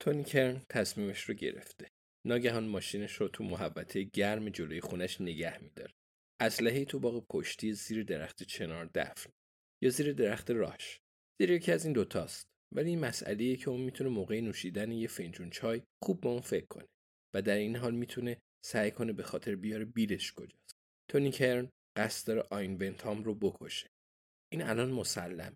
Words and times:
تونی 0.00 0.24
کرن 0.24 0.62
تصمیمش 0.68 1.22
رو 1.22 1.34
گرفته. 1.34 1.88
ناگهان 2.26 2.64
ماشینش 2.64 3.12
رو 3.12 3.28
تو 3.28 3.44
محوطه 3.44 4.02
گرم 4.02 4.48
جلوی 4.48 4.80
خونش 4.80 5.20
نگه 5.20 5.62
میداره. 5.62 5.92
اسلحه 6.40 6.84
تو 6.84 6.98
باغ 6.98 7.26
پشتی 7.30 7.72
زیر 7.72 8.02
درخت 8.02 8.42
چنار 8.42 8.90
دفن 8.94 9.30
یا 9.82 9.90
زیر 9.90 10.12
درخت 10.12 10.50
راش. 10.50 11.00
زیر 11.40 11.50
یکی 11.50 11.72
از 11.72 11.84
این 11.84 11.92
دوتاست. 11.92 12.46
ولی 12.74 12.90
این 12.90 13.00
مسئله 13.00 13.56
که 13.56 13.70
اون 13.70 13.80
می‌تونه 13.80 14.10
موقع 14.10 14.40
نوشیدن 14.40 14.92
یه 14.92 15.08
فنجون 15.08 15.50
چای 15.50 15.82
خوب 16.04 16.20
به 16.20 16.28
اون 16.28 16.40
فکر 16.40 16.66
کنه 16.66 16.86
و 17.34 17.42
در 17.42 17.56
این 17.56 17.76
حال 17.76 17.94
می‌تونه 17.94 18.38
سعی 18.64 18.90
کنه 18.90 19.12
به 19.12 19.22
خاطر 19.22 19.56
بیاره 19.56 19.84
بیلش 19.84 20.32
کجاست. 20.32 20.76
تونی 21.10 21.30
کرن 21.30 21.70
قصد 21.96 22.26
داره 22.26 22.48
آین 22.50 22.78
بنتام 22.78 23.24
رو 23.24 23.34
بکشه. 23.34 23.88
این 24.52 24.62
الان 24.62 24.90
مسلم. 24.90 25.54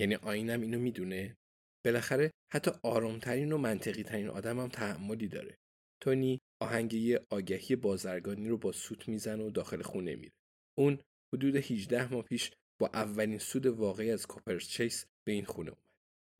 یعنی 0.00 0.14
آینم 0.14 0.60
اینو 0.60 0.78
می‌دونه 0.78 1.36
بالاخره 1.84 2.30
حتی 2.52 2.70
آرامترین 2.82 3.52
و 3.52 3.58
منطقی 3.58 4.02
ترین 4.02 4.28
آدم 4.28 4.60
هم 4.60 4.68
تحملی 4.68 5.28
داره. 5.28 5.56
تونی 6.02 6.40
آهنگ 6.62 6.94
یه 6.94 7.26
آگهی 7.30 7.76
بازرگانی 7.76 8.48
رو 8.48 8.58
با 8.58 8.72
سوت 8.72 9.08
می‌زنه 9.08 9.44
و 9.44 9.50
داخل 9.50 9.82
خونه 9.82 10.14
میره. 10.14 10.32
اون 10.78 10.98
حدود 11.34 11.56
18 11.56 12.12
ماه 12.12 12.22
پیش 12.22 12.52
با 12.80 12.90
اولین 12.94 13.38
سود 13.38 13.66
واقعی 13.66 14.10
از 14.10 14.26
کوپرس 14.26 14.68
چیس 14.68 15.06
به 15.26 15.32
این 15.32 15.44
خونه 15.44 15.70
اومد. 15.70 15.90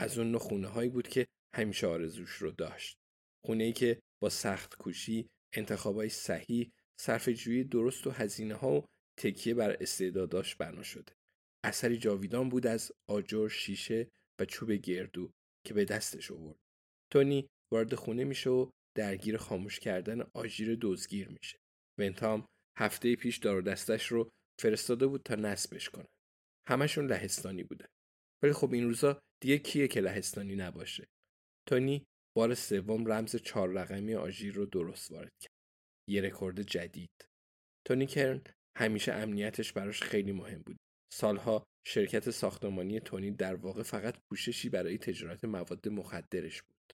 از 0.01 0.19
اون 0.19 0.39
خونه 0.39 0.69
هایی 0.69 0.91
بود 0.91 1.09
که 1.09 1.27
همیشه 1.55 1.87
آرزوش 1.87 2.31
رو 2.31 2.51
داشت. 2.51 2.97
خونه 3.45 3.65
ای 3.65 3.73
که 3.73 4.01
با 4.23 4.29
سخت 4.29 4.77
کوشی، 4.77 5.29
انتخابای 5.55 6.09
صحیح، 6.09 6.73
صرف 7.01 7.29
جویی 7.29 7.65
درست 7.65 8.07
و 8.07 8.11
هزینه 8.11 8.55
ها 8.55 8.73
و 8.73 8.85
تکیه 9.21 9.55
بر 9.55 9.77
استعداداش 9.81 10.57
بنا 10.57 10.83
شده. 10.83 11.13
اثری 11.65 11.97
جاویدان 11.97 12.49
بود 12.49 12.67
از 12.67 12.93
آجر، 13.09 13.49
شیشه 13.49 14.09
و 14.41 14.45
چوب 14.45 14.73
گردو 14.73 15.31
که 15.67 15.75
به 15.75 15.85
دستش 15.85 16.31
آورد. 16.31 16.59
تونی 17.13 17.49
وارد 17.73 17.95
خونه 17.95 18.25
میشه 18.25 18.51
و 18.51 18.71
درگیر 18.97 19.37
خاموش 19.37 19.81
کردن 19.81 20.21
آژیر 20.35 20.79
دزگیر 20.81 21.29
میشه. 21.29 21.59
ونتام 22.01 22.47
هفته 22.79 23.17
پیش 23.17 23.37
دار 23.37 23.63
دستش 23.63 24.07
رو 24.07 24.31
فرستاده 24.61 25.07
بود 25.07 25.23
تا 25.23 25.35
نصبش 25.35 25.89
کنه. 25.89 26.07
همشون 26.69 27.07
لهستانی 27.07 27.63
بودن. 27.63 27.87
ولی 28.43 28.53
خب 28.53 28.73
این 28.73 28.85
روزا 28.85 29.21
دیگه 29.43 29.59
کیه 29.59 29.89
که 29.89 30.01
لهستانی 30.01 30.57
نباشه. 30.57 31.05
تونی 31.69 32.05
بار 32.37 32.55
سوم 32.55 33.07
رمز 33.07 33.37
چهار 33.37 33.69
رقمی 33.69 34.15
آژیر 34.15 34.55
رو 34.55 34.67
درست 34.67 35.11
وارد 35.11 35.33
کرد. 35.43 35.55
یه 36.09 36.23
رکورد 36.23 36.63
جدید. 36.63 37.11
تونی 37.87 38.07
کرن 38.07 38.43
همیشه 38.79 39.13
امنیتش 39.13 39.73
براش 39.73 40.03
خیلی 40.03 40.33
مهم 40.33 40.63
بود. 40.63 40.77
سالها 41.13 41.67
شرکت 41.87 42.31
ساختمانی 42.31 43.01
تونی 43.01 43.31
در 43.31 43.55
واقع 43.55 43.83
فقط 43.83 44.15
پوششی 44.29 44.69
برای 44.69 44.99
تجارت 44.99 45.45
مواد 45.45 45.89
مخدرش 45.89 46.63
بود. 46.63 46.93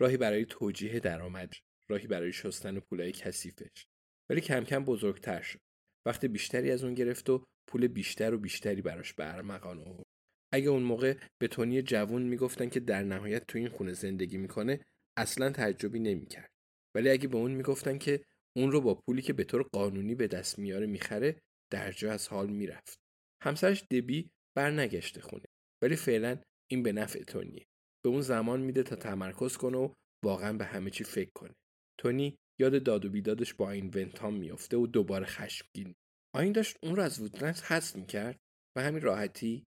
راهی 0.00 0.16
برای 0.16 0.44
توجیه 0.44 1.00
درآمدش، 1.00 1.62
راهی 1.88 2.06
برای 2.06 2.32
شستن 2.32 2.80
پولای 2.80 3.12
کثیفش. 3.12 3.86
ولی 4.30 4.40
کم 4.40 4.64
کم 4.64 4.84
بزرگتر 4.84 5.42
شد. 5.42 5.60
وقت 6.06 6.24
بیشتری 6.24 6.70
از 6.70 6.84
اون 6.84 6.94
گرفت 6.94 7.30
و 7.30 7.44
پول 7.66 7.86
بیشتر 7.86 8.34
و 8.34 8.38
بیشتری 8.38 8.82
براش 8.82 9.12
به 9.12 9.34
ارمغان 9.34 9.80
آورد. 9.80 10.06
اگه 10.52 10.68
اون 10.68 10.82
موقع 10.82 11.16
به 11.40 11.48
تونی 11.48 11.82
جوون 11.82 12.22
می‌گفتن 12.22 12.68
که 12.68 12.80
در 12.80 13.02
نهایت 13.02 13.46
تو 13.46 13.58
این 13.58 13.68
خونه 13.68 13.92
زندگی 13.92 14.38
می‌کنه 14.38 14.80
اصلا 15.16 15.50
تعجبی 15.50 15.98
نمی‌کرد. 15.98 16.50
ولی 16.94 17.10
اگه 17.10 17.28
به 17.28 17.36
اون 17.36 17.50
می‌گفتن 17.50 17.98
که 17.98 18.24
اون 18.56 18.72
رو 18.72 18.80
با 18.80 18.94
پولی 18.94 19.22
که 19.22 19.32
به 19.32 19.44
طور 19.44 19.62
قانونی 19.62 20.14
به 20.14 20.26
دست 20.26 20.58
میاره 20.58 20.86
می‌خره 20.86 21.40
در 21.70 21.92
جا 21.92 22.12
از 22.12 22.28
حال 22.28 22.50
می‌رفت. 22.50 22.98
همسرش 23.42 23.82
دبی 23.82 24.30
برنگشته 24.56 25.20
خونه. 25.20 25.46
ولی 25.82 25.96
فعلا 25.96 26.40
این 26.70 26.82
به 26.82 26.92
نفع 26.92 27.22
تونیه. 27.22 27.66
به 28.04 28.10
اون 28.10 28.20
زمان 28.20 28.60
میده 28.60 28.82
تا 28.82 28.96
تمرکز 28.96 29.56
کنه 29.56 29.78
و 29.78 29.94
واقعا 30.24 30.52
به 30.52 30.64
همه 30.64 30.90
چی 30.90 31.04
فکر 31.04 31.30
کنه. 31.34 31.54
تونی 31.98 32.38
یاد 32.60 32.82
داد 32.82 33.04
و 33.04 33.10
بیدادش 33.10 33.54
با 33.54 33.70
این 33.70 33.90
ونتام 33.94 34.34
میافته 34.34 34.76
و 34.76 34.86
دوباره 34.86 35.26
خشمگین. 35.26 35.94
آین 36.34 36.52
داشت 36.52 36.76
اون 36.82 36.96
رو 36.96 37.02
از 37.02 37.20
وودلند 37.20 37.58
حذف 37.58 37.96
می‌کرد 37.96 38.40
و 38.76 38.82
همین 38.82 39.02
راحتی 39.02 39.66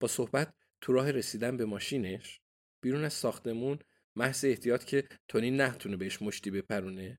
با 0.00 0.08
صحبت 0.08 0.54
تو 0.80 0.92
راه 0.92 1.10
رسیدن 1.10 1.56
به 1.56 1.64
ماشینش 1.64 2.40
بیرون 2.82 3.04
از 3.04 3.12
ساختمون 3.12 3.78
محض 4.16 4.44
احتیاط 4.44 4.84
که 4.84 5.08
تونی 5.28 5.50
نتونه 5.50 5.96
بهش 5.96 6.22
مشتی 6.22 6.50
بپرونه 6.50 7.18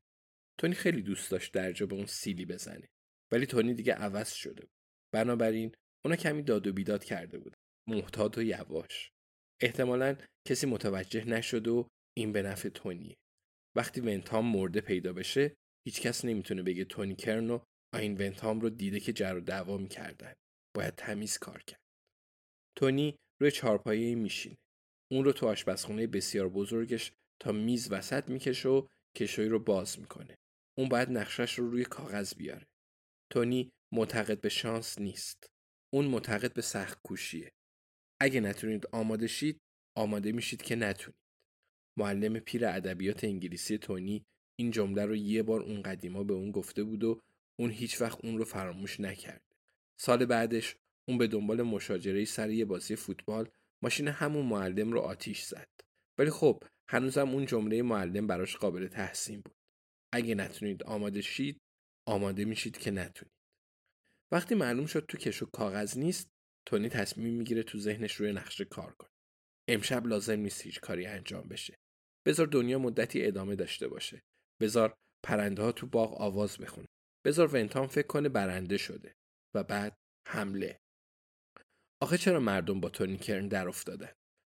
تونی 0.58 0.76
خیلی 0.76 1.02
دوست 1.02 1.32
داشت 1.32 1.54
درجا 1.54 1.86
به 1.86 1.96
اون 1.96 2.06
سیلی 2.06 2.46
بزنه. 2.46 2.90
ولی 3.32 3.46
تونی 3.46 3.74
دیگه 3.74 3.94
عوض 3.94 4.32
شده 4.32 4.68
بنابراین 5.14 5.76
اونا 6.06 6.16
کمی 6.16 6.44
داد 6.44 6.68
و 6.68 6.74
بیداد 6.74 7.04
کرده 7.04 7.38
بود. 7.40 7.54
محتاط 7.90 8.38
و 8.38 8.42
یواش. 8.42 9.12
احتمالا 9.62 10.16
کسی 10.48 10.68
متوجه 10.68 11.26
نشد 11.26 11.68
و 11.68 11.88
این 12.18 12.32
به 12.32 12.42
نفع 12.42 12.70
تونیه 12.70 13.16
وقتی 13.78 14.02
ونتام 14.02 14.46
مرده 14.46 14.82
پیدا 14.82 15.14
بشه 15.14 15.56
هیچکس 15.88 16.26
نمی‌تونه 16.26 16.64
بگه 16.64 16.86
تونی 16.86 17.16
کرن 17.16 17.50
و 17.50 17.60
آین 17.94 18.18
ونتام 18.22 18.60
رو 18.60 18.70
دیده 18.70 19.00
که 19.00 19.14
جر 19.14 19.36
و 19.36 19.40
دعوا 19.40 19.78
می‌کردن. 19.78 20.34
باید 20.76 20.96
تمیز 20.96 21.38
کار 21.38 21.64
کرد. 21.64 21.82
تونی 22.78 23.16
روی 23.42 23.52
چارپایه 23.52 24.16
میشینه. 24.16 24.58
اون 25.12 25.26
رو 25.26 25.32
تو 25.32 25.48
آشپزخونه 25.48 26.08
بسیار 26.08 26.50
بزرگش 26.50 27.12
تا 27.42 27.52
میز 27.52 27.92
وسط 27.92 28.30
می‌کشه 28.30 28.70
و 28.70 28.88
کشوی 29.18 29.48
رو 29.48 29.60
باز 29.60 30.00
می‌کنه. 30.00 30.36
اون 30.78 30.90
باید 30.90 31.10
نقشش 31.10 31.60
رو 31.60 31.70
روی 31.70 31.86
کاغذ 31.86 32.36
بیاره. 32.36 32.68
تونی 33.32 33.70
معتقد 33.94 34.42
به 34.42 34.50
شانس 34.50 35.00
نیست. 35.00 35.53
اون 35.94 36.06
معتقد 36.06 36.54
به 36.54 36.62
سخت 36.62 37.02
کوشیه. 37.04 37.52
اگه 38.22 38.40
نتونید 38.40 38.88
آماده 38.92 39.28
شید 39.28 39.62
آماده 39.98 40.32
میشید 40.32 40.62
که 40.62 40.76
نتونید. 40.76 41.20
معلم 41.98 42.40
پیر 42.40 42.66
ادبیات 42.66 43.24
انگلیسی 43.24 43.78
تونی 43.78 44.26
این 44.60 44.72
جمله 44.72 45.06
رو 45.06 45.16
یه 45.16 45.44
بار 45.44 45.62
اون 45.62 45.82
قدیما 45.82 46.24
به 46.24 46.34
اون 46.34 46.52
گفته 46.52 46.84
بود 46.84 47.04
و 47.04 47.20
اون 47.60 47.70
هیچ 47.70 48.02
وقت 48.02 48.26
اون 48.26 48.38
رو 48.38 48.46
فراموش 48.46 49.00
نکرد. 49.00 49.42
سال 50.00 50.26
بعدش 50.26 50.76
اون 51.08 51.18
به 51.18 51.28
دنبال 51.28 51.62
مشاجره 51.62 52.26
سر 52.26 52.50
یه 52.50 52.66
بازی 52.66 52.96
فوتبال 52.96 53.50
ماشین 53.84 54.08
همون 54.08 54.46
معلم 54.46 54.92
رو 54.92 55.00
آتیش 55.00 55.42
زد. 55.42 55.70
ولی 56.18 56.30
خب 56.30 56.64
هنوزم 56.90 57.30
اون 57.30 57.46
جمله 57.46 57.82
معلم 57.82 58.28
براش 58.28 58.58
قابل 58.58 58.88
تحسین 58.88 59.42
بود. 59.42 59.56
اگه 60.14 60.36
نتونید 60.36 60.84
آماده 60.84 61.22
شید 61.22 61.62
آماده 62.08 62.46
میشید 62.46 62.78
که 62.78 62.92
نتونید. 62.92 63.43
وقتی 64.34 64.56
معلوم 64.56 64.86
شد 64.86 65.06
تو 65.06 65.18
کشو 65.18 65.46
کاغذ 65.46 65.98
نیست 65.98 66.28
تونی 66.68 66.90
تصمیم 66.90 67.34
می‌گیره 67.34 67.64
تو 67.64 67.80
ذهنش 67.80 68.16
روی 68.16 68.32
نقشه 68.32 68.66
کار 68.66 68.94
کنه. 68.94 69.10
امشب 69.70 70.08
لازم 70.08 70.40
نیست 70.40 70.62
هیچ 70.62 70.80
کاری 70.80 71.06
انجام 71.06 71.48
بشه. 71.48 71.76
بذار 72.28 72.48
دنیا 72.48 72.80
مدتی 72.80 73.26
ادامه 73.26 73.56
داشته 73.56 73.88
باشه. 73.88 74.22
بذار 74.62 74.94
پرنده 75.26 75.62
ها 75.62 75.72
تو 75.72 75.88
باغ 75.88 76.22
آواز 76.22 76.58
بخونه. 76.58 76.88
بذار 77.26 77.56
ونتام 77.56 77.88
فکر 77.88 78.08
کنه 78.08 78.30
برنده 78.30 78.78
شده 78.78 79.16
و 79.56 79.64
بعد 79.64 79.98
حمله. 80.28 80.80
آخه 82.02 82.18
چرا 82.18 82.40
مردم 82.40 82.80
با 82.80 82.90
تونی 82.90 83.18
کرن 83.18 83.48
در 83.48 83.68
افتادن؟ 83.68 84.12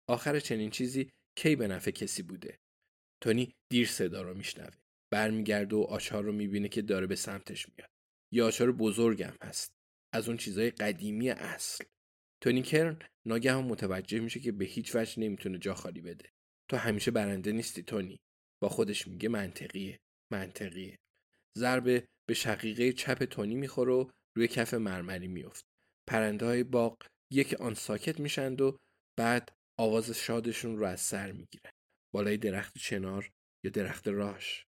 آخر 0.10 0.40
چنین 0.40 0.70
چیزی 0.70 1.10
کی 1.38 1.56
به 1.56 1.68
نفع 1.68 1.92
کسی 1.92 2.24
بوده؟ 2.24 2.58
تونی 3.24 3.54
دیر 3.72 3.88
صدا 3.88 4.22
رو 4.22 4.34
میشنوه. 4.34 4.76
برمیگرده 5.14 5.76
و 5.76 5.82
آچار 5.82 6.24
رو 6.24 6.32
می‌بینه 6.32 6.68
که 6.68 6.82
داره 6.82 7.08
به 7.08 7.16
سمتش 7.16 7.70
میاد. 7.70 7.95
یه 8.32 8.44
آچار 8.44 8.72
بزرگم 8.72 9.34
هست. 9.42 9.72
از 10.14 10.28
اون 10.28 10.38
چیزای 10.38 10.70
قدیمی 10.70 11.30
اصل. 11.30 11.86
تونی 12.42 12.62
کرن 12.62 13.00
ناگهان 13.26 13.64
متوجه 13.64 14.20
میشه 14.20 14.40
که 14.40 14.52
به 14.52 14.66
هیچ 14.66 14.96
وجه 14.96 15.20
نمی‌تونه 15.20 15.58
جا 15.58 15.74
خالی 15.74 16.02
بده. 16.02 16.30
تو 16.70 16.78
همیشه 16.78 17.12
برنده 17.12 17.52
نیستی 17.52 17.84
تونی. 17.84 18.20
با 18.62 18.70
خودش 18.70 19.08
میگه 19.08 19.30
منطقیه. 19.30 20.00
منطقیه. 20.32 21.00
ضربه 21.58 22.08
به 22.28 22.34
شقیقه 22.34 22.94
چپ 22.94 23.24
تونی 23.24 23.56
می‌خوره 23.56 23.94
و 23.94 24.10
روی 24.38 24.48
کف 24.48 24.74
مرمری 24.74 25.28
میفت. 25.28 25.66
پرنده 26.08 26.46
های 26.46 26.64
باغ 26.64 26.98
یک 27.32 27.54
آن 27.54 27.74
ساکت 27.74 28.20
میشند 28.20 28.62
و 28.62 28.78
بعد 29.18 29.52
آواز 29.80 30.12
شادشون 30.12 30.78
رو 30.78 30.86
از 30.86 31.02
سر 31.02 31.32
می‌گیرن. 31.32 31.72
بالای 32.14 32.38
درخت 32.38 32.78
چنار 32.78 33.32
یا 33.64 33.72
درخت 33.72 34.08
راش. 34.08 34.66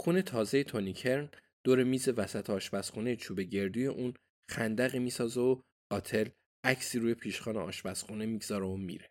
خونه 0.00 0.22
تازه 0.22 0.64
تونی 0.64 0.92
کرن 0.92 1.30
دور 1.64 1.84
میز 1.84 2.08
وسط 2.08 2.50
آشپزخونه 2.50 3.16
چوب 3.16 3.40
گردوی 3.40 3.86
اون 3.86 4.14
خندقی 4.50 4.98
می‌سازه 4.98 5.40
و 5.40 5.60
قاتل 5.92 6.28
عکسی 6.64 6.98
روی 6.98 7.14
پیشخان 7.14 7.56
آشپزخونه 7.56 8.26
می‌گذاره 8.26 8.66
و 8.66 8.76
میره. 8.76 9.10